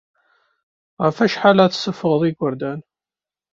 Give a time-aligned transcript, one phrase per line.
[1.03, 2.79] Ɣef wacḥal ay tessuffuɣeḍ igerdan?